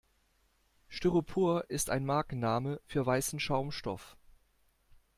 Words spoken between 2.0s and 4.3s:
Markenname für weißen Schaumstoff.